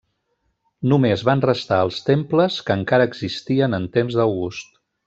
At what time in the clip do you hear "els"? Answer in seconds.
1.89-2.01